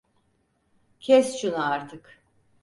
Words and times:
Kes 0.99 1.41
şunu 1.41 1.57
artık! 1.71 2.21